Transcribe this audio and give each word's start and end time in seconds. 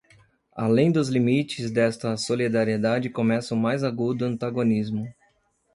além 0.55 0.91
dos 0.91 1.09
limites 1.09 1.69
desta 1.69 2.17
solidariedade 2.17 3.07
começava 3.07 3.53
o 3.53 3.61
mais 3.63 3.83
agudo 3.83 4.25
antagonismo 4.25 5.07